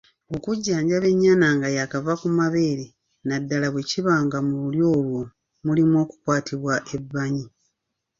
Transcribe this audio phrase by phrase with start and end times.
[0.35, 2.85] Okujjanjaba ennyana nga yaakava ku mabeere
[3.27, 5.21] naddala bwe kiba nga mu lulyo olwo
[5.65, 7.45] mulimu okukwatibwa ebbanyi.